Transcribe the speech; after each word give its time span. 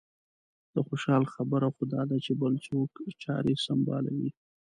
د 0.73 0.75
خوشالۍ 0.87 1.27
خبره 1.35 1.67
خو 1.73 1.83
دا 1.93 2.01
ده 2.09 2.17
چې 2.25 2.31
بل 2.41 2.53
څوک 2.67 2.91
چارې 3.23 3.53
سنبالوي. 3.65 4.29